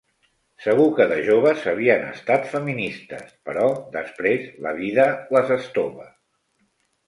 [0.63, 3.69] Segur que de joves havien estat feministes, però
[4.01, 5.07] després la vida
[5.39, 6.13] les estova.